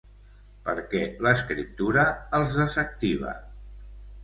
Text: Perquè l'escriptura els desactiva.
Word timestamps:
Perquè 0.69 1.01
l'escriptura 1.27 2.07
els 2.39 2.59
desactiva. 2.63 3.39